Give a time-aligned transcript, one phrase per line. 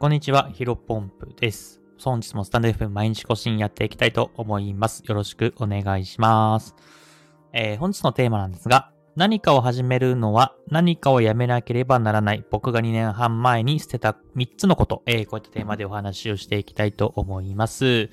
[0.00, 1.80] こんにちは、ヒロポンプです。
[2.00, 5.02] 本日もスタンド FM 毎日更新やっていきたいと思います。
[5.04, 6.76] よろしくお願いします。
[7.52, 12.44] えー、本日のテーマなんですが、何かを始めるのは何かをやめなければならない。
[12.48, 15.02] 僕が2年半前に捨てた3つのこと。
[15.06, 18.08] えー、こういったテーマでお話をしていきたいと思います。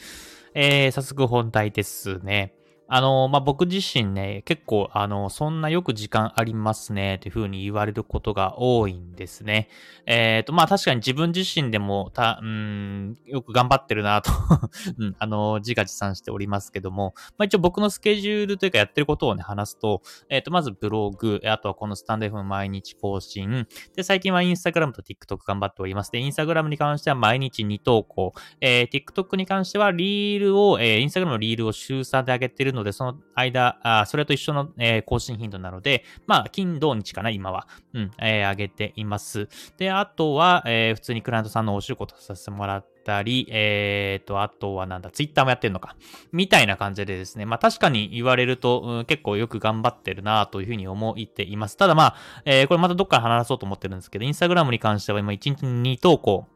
[0.55, 2.55] えー、早速本題ですね。
[2.87, 9.69] あの、まあ、僕自身ね、結構、あの、そんなよく時間ありますね、というふうに言われることが多いんですね。
[10.05, 14.31] えっ、ー、と、まあ、確かに自分自身でも、た、うん、よく頑張ってるなと
[14.99, 26.11] うん、あの、自画自賛しておりますけども、まあ、一応僕のスケジュールというかやってることをね、話すと、えっ、ー、と、まずブログ、あとはこのスタンド F 毎日更新、で、最近はインスタグラムと TikTok 頑張っております。
[26.11, 37.67] で、インスタグラムに関しては毎日2投稿、えー、TikTok に関してはリールを、えー、インスタグラムのリールを週3で上げてるので、その間、あそれと一緒の、えー、更新頻度なので、まあ、金、土、日かな、今は。
[37.93, 39.47] うん、えー、上げています。
[39.77, 45.95] で、あとは、えー、普通にクライアントさんのお仕事させてもらったり、えーと、あとはなんだ、ツイッターもやってるのか。
[46.31, 51.77] みたいな感じでですね、まあ確かに言われると、うん、結構よく頑張ってるなというふうに思っています。
[51.77, 52.15] ただまあ、
[52.45, 56.47] えー、これまたどっから話そうと思ってるんですけど、インスタグラムに関しては今1日に2投稿、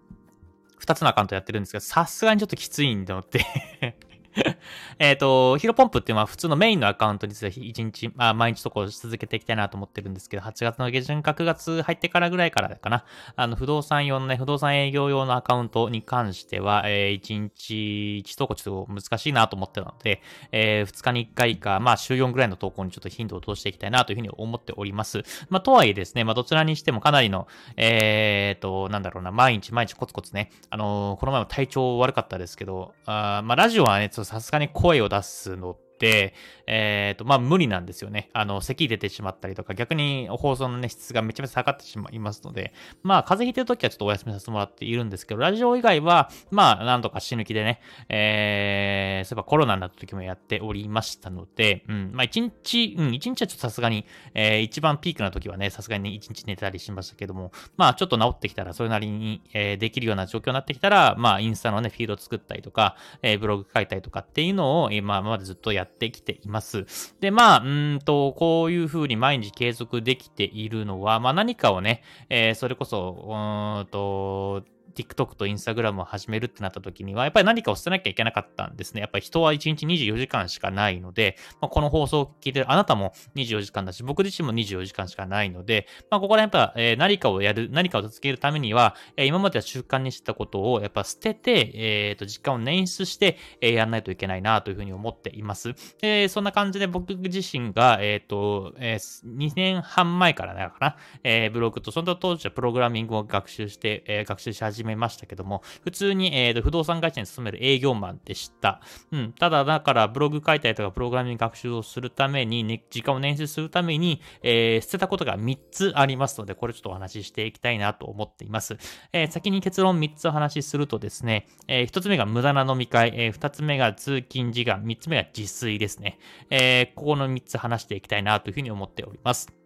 [0.81, 3.97] 2つのアカウントやってるんですけど、さすがにちょっときついんだよって
[5.00, 13.06] えっと、ヒロポンプっていうのは普通のメインのアカウントについて1日、まあ、毎日とこ続けていきたいなと思ってるんですけど、8月の下旬か9月入ってからぐらいからかな。
[13.36, 25.24] あの、不動産用のね、不動産営業用のアカウントに関しては、えー、1日1投稿ちょっと難しいなと思ってたので、えー、2日に1回か、まあ、週4ぐらいの投稿にちょっと頻度を通していきたいなというふうに思っております。
[25.50, 35.75] まあ、とはいえですね、まあ、どちらにしてもかなりの、えーと、なんだろうな、毎日毎日コツコツね、あのー、この前も体調悪かったですけど、あまあ、ラジオはね、さすがに声を出すの、
[36.08, 38.30] えっ、ー、と、まあ、無理なんですよね。
[38.33, 66.85] あの、咳出てしまったりとか、逆に放送のね、質がめちゃめちゃ下がってしまいますので、まあ、風邪ひいてる時はちょっとお休みさせてもらっているんですけど、ラジオ以外は、まあ、なんとか死ぬ気でね、えー、そういえばコロナになった時もやっておりましたので、うん、まあ、一日、うん、一日はちょっとさすがに、えー、一番ピークな時はね、さすがに一日寝たりしましたけども、まあ、ちょっと治ってきたら、それなりに、えー、できるような状況になってきたら、まあ、インスタのね、フィード作ったりとか、えー、ブログ書いたりとかっていうのを、今までずっとやってきています。。
[67.19, 74.63] で、まあ、うんと、こういうふうに毎日継続できているのは、まあ何かをね、えー、それこそ、うーんと、
[74.95, 79.01] TikTok と Instagram を始めるってなった時には、やっぱり何かを捨てなきゃいけなかったんですね。
[79.01, 95.73] やっぱり人は1日24時間しかないので、まあ、この放送を聞いてるあなたも24時間だし、僕自身も24時間しかないので、まあ、ここらやっぱ、えー、何かをやる、何かを続けるためには、えー、今までは習慣にしてたことをやっぱ捨てて、えっ、ー、と、時間を捻出して、え、やんないといけないなというふうに思っています。
[96.01, 108.79] で、そんな感じで僕自身が、えっ、と、え、2年半前からだかな、え、ブログと、その当時はプログラミングを学習して、え、学習し始め始めましたけども、普通に、えーと、不動産会社に勤める営業マンでした。
[109.12, 109.34] うん。
[109.34, 118.78] ただ、だからブログ書いたりとか、プログラミング学習をするために、ね、時間を捻出するために、えー、捨てたことが3つありますので、これちょっとお話ししていきたいなと思っています。
[119.12, 126.19] えー、先に結論3つお話しするとですね、えー、1つ目が無駄な飲み会、えー、2つ目が通勤時間、3つ目が自炊ですね。
[126.50, 129.59] え、ここの3つ話していきたいなというふうに思っております。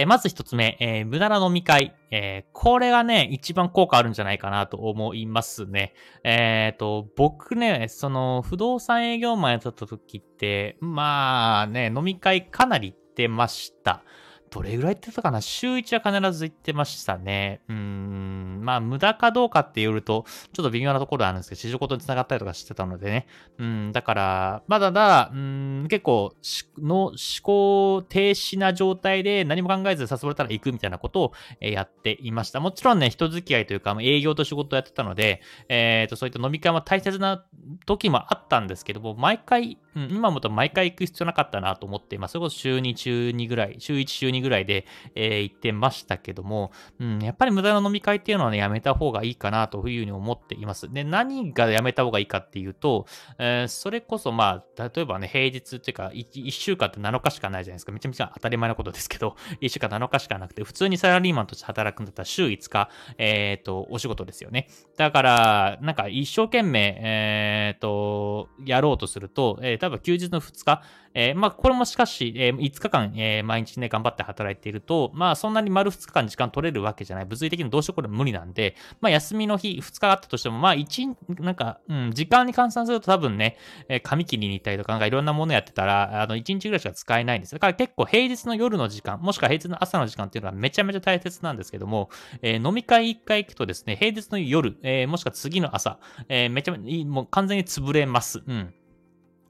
[0.00, 1.94] え、まず一つ目、えー、無駄な飲み会。
[2.10, 5.92] えー、これがね、一番効果あるんじゃないかなと思いますね。
[6.24, 14.02] えっ、と、僕ね、その、不動産営業マンやった時って、まあね、飲み会かなり行ってました。
[14.50, 15.40] どれぐらい行ってたかな？
[15.40, 17.60] 週1は必ず行ってましたね。
[17.68, 23.26] うん、まあ、無駄かどうかって言うと、ちょっと微妙なところあるんですけど、市場ごとに繋がったりとかしてたのでね。
[23.58, 26.34] うん、だから、まだだ、うん、結構、
[26.78, 32.60] の思考停止な状態で何も考えず誘われたら行くみたいなことを、やっていました。
[32.60, 37.44] もちろんね、人付き合いというか、営業と仕事をやってたので、えっ、ー、と、そういった飲み会も大切な
[37.86, 42.32] 時もあったんですけども、毎回、うん、今もと毎回行く必要なかったなと思っています。
[42.32, 50.92] それこそ週2、週2ぐらい、週1、週2ぐらいで、えー、行ってましたけども、うん、やっぱり無駄な飲み会っていうのはね、やめた方がいいかなというふうに思っています。
[50.92, 53.06] で、何がやめた方がいいかっていうと、
[53.38, 57.92] えー、それこそまあ、例えばね、平日っていうか1、1週間って7日しかないじゃないですか。
[57.92, 64.68] めちゃめちゃ当たり前なことですけど、1週間7日しかなくて、普通にサラリーマンとして働くんだったら週5日、えっ、ー、と、お仕事ですよね。
[64.96, 70.82] だから、なんか一生懸命、えっ、ー、と、やろうとすると、えー、多分休日の2日、
[71.14, 77.24] えー、まあ、これもしかし、えー、5日間、えー、毎日ね、頑張って働いていると、まあそんなに丸2日間時間取れるわけじゃない。
[77.24, 83.56] 物理的にどうしてこれ無理なんで、まあ休みの日2日あったとしても、まあ1、なんか、うん、時間に換算すると多分ね、
[83.88, 87.52] えー、髪切りに行ったりとか、なんかいろんなものやってたら、あの1日ぐらいしか使えないんです。
[87.52, 92.10] だから結構平日の夜の時間、もしくは平日の朝の時間っていうのはめちゃめちゃ大切なんですけども、
[92.42, 95.98] えー、飲み会1回行くとですね、平日の夜、えー、もしくは次の朝、
[96.28, 98.42] え、めちゃめちゃ、もう完全に潰れます。
[98.46, 98.74] うん。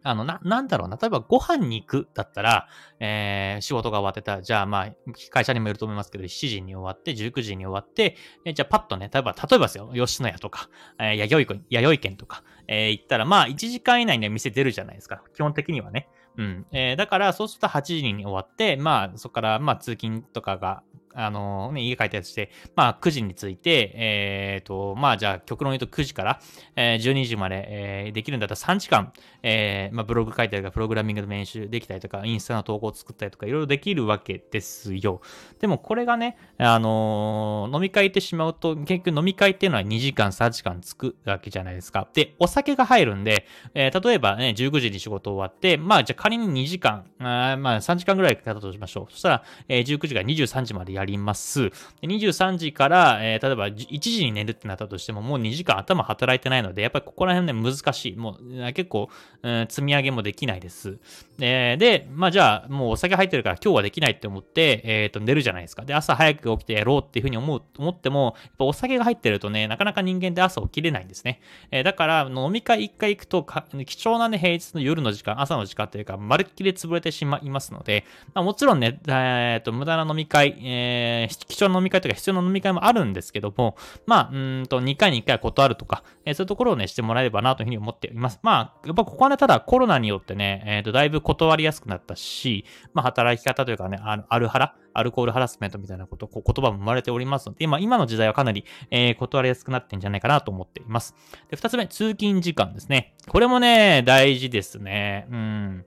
[0.02, 0.98] あの、な、なんだろうな。
[1.00, 2.68] 例えばご飯に行くだったら、
[3.00, 4.92] えー、仕事が終わってたら、じゃあまあ、
[5.30, 10.68] 会社にもよると思いますけど、7時に終わって、19時に終わって、えー、じゃあパッとね、例えば、例えばですよ、吉野家とか、
[10.98, 15.22] えー、弥生弥生県とか、えー、行ったら、まあ、1時間以内には店出るじゃないですか。
[15.34, 16.08] 基本的にはね。
[16.36, 16.66] うん。
[16.72, 20.82] えー、だから、そうすると8時に終わって、まあ、そこから、まあ、通勤とかが
[21.14, 26.40] あのね、家帰ったやつして、まあ、9時に着いて、えっ、ー、と、まあ、じゃあ、極論言うと9時から、
[26.76, 29.12] えー、12時まで、えー、できるんだったら3時間、
[29.42, 35.20] えー、まあ、ブログ書いたりとか、プログラミングの練習できたりとか、インスタの投稿を作ったりとか、いろいろできるわけですよ。
[35.58, 42.08] でも、これがね、あのー、飲み会行ってしまうと、結局飲み会っていうのは2時間、3時間つくわけじゃないですか。
[42.14, 49.12] で、お酒が入るんで、えー、例えばね、19時に仕事終わって、まあ、じゃあ仮に2時間、あまあ、3時間ぐらいかかったとしましょう。
[49.12, 51.70] そしたら、えー、19時から23時までやります。
[52.02, 58.16] 23時から、えー、例えば1時に寝るってなったとしても、もう2時間頭働いてないので、やっぱりここら辺ね、難しい。
[58.16, 59.08] もう結構、
[59.42, 60.98] うん、積み上げもできないです。
[61.40, 65.84] え、で、まあじゃあ、もうお酒入ってるから今日はできないって思って、えっ、ー、と、寝るじゃないですか。
[65.84, 71.40] で、朝早く起きてやろうっていうふうに思う、思っても、やっぱお酒が入ってるとね、なかなか人間って朝起きれないんですね。
[71.70, 73.46] えー、だから、飲み会1回行くと
[73.86, 78.04] 貴重なね、平日の夜の時間、朝の時間というか、まるっきり潰れてしまいますので、
[78.34, 83.76] まあ、もちろんね、えっ、と、無駄な飲み会、えー、え貴重な飲み会とか必要な飲み会もあるんですけども、
[84.06, 88.38] まあ、うんと、2回に1回断るとか、えー、そういうところをね、してもらえればなというふうに思っています。
[88.42, 92.64] まあ、やっぱここはね、ただコロナによってね、えっ、ー、と、だいぶ断りやすくなったし、
[92.94, 101.14] まあ、働き方というかね、あの、アルハラ、アルコールハラスメントみたいなこと、こう言葉も生まれておりますので、今、今の時代はかなり、えー、断りやすくなってんじゃないかなと思っています。
[101.48, 103.14] で、二つ目、通勤時間ですね。
[103.28, 105.26] これもね、大事ですね。
[105.30, 105.84] うん。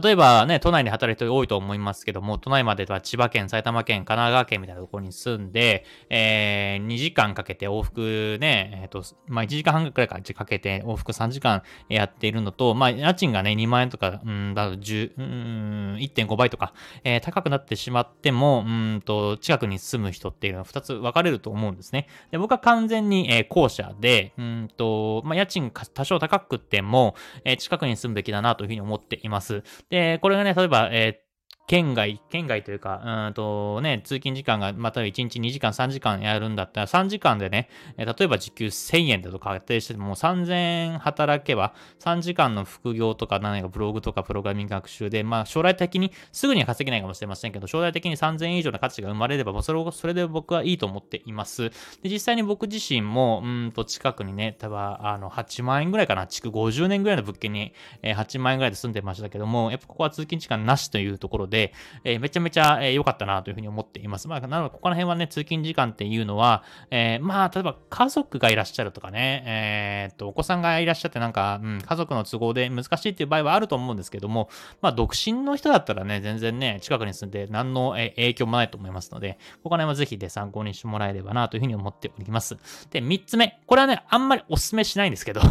[0.00, 16.72] 例えばね、都内に働いてる人多いと思いますけども、都内までは千葉県、埼玉県、神奈川県みたいなところに住んで、えー、2時間かけて往復ね、えっ、ー、と、まあ、1時間半くらいかけて往復3時間やっているのと、まあ、家賃がね、2万円とか、うん、だと10、うん、1.5倍とか、
[17.04, 22.08] えー、高くなってしまっても、うんと、近くに住む人っていうのは2つ分かれると思うんですね。
[22.30, 29.62] で僕は完全に、えー、後者で、うんと、まあ、家賃多少高くても、えー、近くに住むべきだなというふうに思っています。
[29.92, 31.22] で、これがね、例えば、えー
[31.66, 40.52] 県外、県外というか、うんとね、通勤時間が、また1日2時間、3時間やるんだったら、3時間でね、例えば時給1000円だと仮定しても、3000
[40.92, 51.70] 円働けば、3時間の副業とか、何かブログとかプログラミング学習で、まあ将来的に、すぐには稼げないかもしれませんけど、将来的に3000円以上の価値が生まれれば、それを、それで僕はいいと思っています。
[52.02, 57.72] で、実際に僕自身も、うんと近くにね、多分、あの、8万円ぐらいかな、築50年ぐらいの物件に、
[58.02, 61.72] え8万円ぐらいで住んでましたけども、やっぱここは通勤時間なしというところで、で、
[62.02, 64.26] えー、めちゃめちゃ良、えー、かったなというふうに思っています。
[64.26, 74.48] まあ、なので、ここら辺はね、通勤時間っていうのは、えー、まあ、例えば家族がいらっしゃるとかね、え、っと、お子さんがいらっしゃってなんか、うん、家族の都合で難しいっていう場合はあると思うんですけども、
[74.80, 82.56] まあ、独身の人だったらね、全然ね、近くに住んで何のえ影響もないと思いますので、ここら辺はぜひで、参考にしてもらえればなというふうに思っております。
[82.90, 83.60] で、三つ目。
[83.66, 85.42] これはね、あんまりお勧めしないんですけど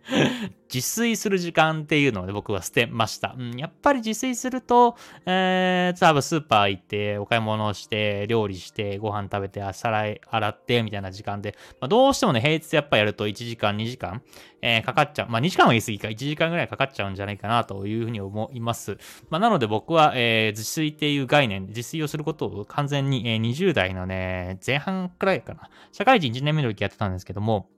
[0.72, 3.34] 自炊する時間っていうのを、ね、僕は捨てました。
[3.38, 4.96] うん、やっぱり自炊すると、
[5.26, 14.22] えー、多分スーパー行って、お買い物をして、料理して、ご飯食べて、皿洗って、みたいな時間で、まあ、どうしてもね、平日やっぱやると1時間、2時間、
[14.62, 15.28] えー、かかっちゃう。
[15.28, 18.96] まあ、2時間は言い過ぎか、1時間ぐらいかかっちゃうんじゃないかな、というふうに思います。
[19.28, 25.68] まあ、なので僕は、えー、自炊っていう概念、自炊をすることを完全に、えー、20代のね、前半くらいかな。
[25.92, 27.68] 社会人1年目の時やってたんですけども、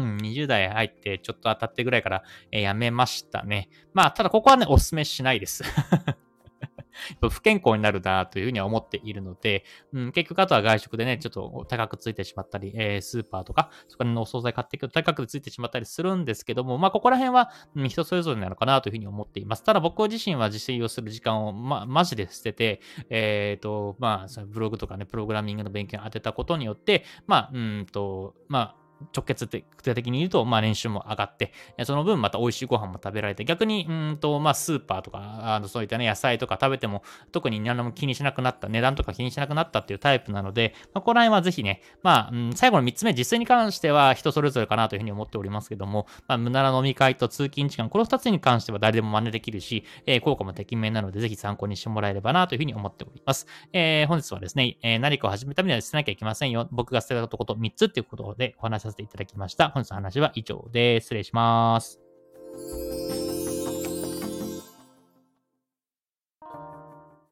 [0.00, 3.68] うん、20代入ってちょっと当たってぐらいから、えー、やめましたね。
[3.92, 5.64] まあ、ただここはね、お勧めしないです。
[7.30, 19.64] 不健康になるなというふうには思っているので、うん、結局あとは外食でね、ちょっと高くついてしまったり、えー、スーパーとか、そこのお惣菜買っていくと高くついてしまったりするんですけども、まあ、ここら辺は、うん、人それぞれなのかなというふうに思っています。
[19.64, 28.79] ただ僕自身は自炊をする時間を、ま、マジで捨てて、えっ、ー、と、まあ、ブログとかね、プログラミングの勉強に当てたことによって、まあ、うんと、まあ、
[29.14, 31.52] 直結的に言うと、まあ年収も上がって、
[31.84, 37.02] その分また美味しいご飯も食べられて、逆に、うんと、まあスーパーとか、あのそういったね、野菜とか食べても、
[37.32, 53.46] 特に何も気にしなくなった、値段とか気にしなくなったっていうタイプなので、まあ、この辺はぜひね、まあ、うん、最後の3つ目、実践に関しては人それぞれかなというふうに思っておりますけども、まあ、無駄な飲み会と通勤時間、この2つに関しては誰でも真似できるし、えー、効果も適面なので、ぜひ参考にしてもらえればなというふうに思っております。
[53.72, 56.68] えー、本日はですね、えー、何かを始めためには捨てなきゃいけませんよ。
[56.70, 59.70] 僕が捨てたこと3つっていうことでお話しさせさせていただきました。
[59.70, 61.04] 本日の話は以上です。
[61.04, 62.00] 失礼します。